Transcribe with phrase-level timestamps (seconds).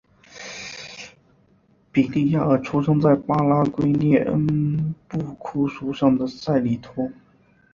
[1.91, 7.11] 比利亚尔出生在巴拉圭涅恩布库省的塞里托。